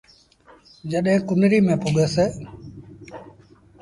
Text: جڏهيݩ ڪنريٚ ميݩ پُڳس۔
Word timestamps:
جڏهيݩ 0.89 1.25
ڪنريٚ 1.27 1.65
ميݩ 1.65 1.79
پُڳس۔ 1.81 2.15